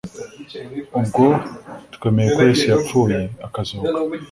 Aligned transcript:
Ubwo 0.97 1.25
twemeye 1.95 2.27
ko 2.35 2.39
Yesu 2.47 2.65
yapfuye, 2.73 3.19
akazuka 3.47 3.89